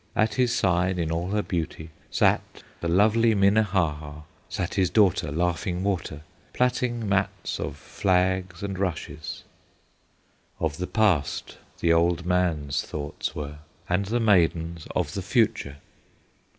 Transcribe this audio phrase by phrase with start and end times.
[0.15, 2.41] At his side, in all her beauty, Sat
[2.79, 9.43] the lovely Minnehaha, Sat his daughter, Laughing Water, Plaiting mats of flags and rushes
[10.59, 15.77] Of the past the old man's thoughts were, And the maiden's of the future.